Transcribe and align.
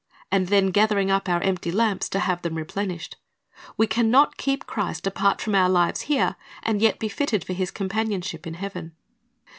and 0.31 0.47
then 0.47 0.71
gathering 0.71 1.11
up 1.11 1.29
our 1.29 1.39
empty 1.43 1.71
lamps 1.71 2.09
to 2.09 2.17
have 2.17 2.41
them 2.41 2.55
replenished. 2.55 3.17
We 3.77 3.85
can 3.85 4.09
not 4.09 4.35
keep 4.35 4.65
Christ 4.65 5.05
apart 5.05 5.39
from 5.39 5.53
our 5.53 5.69
lives 5.69 6.01
here, 6.09 6.37
and 6.63 6.81
yet 6.81 6.97
be 6.97 7.07
fitted 7.07 7.43
for 7.43 7.53
His 7.53 7.69
companionship 7.69 8.47
in 8.47 8.55
heaven. 8.55 8.93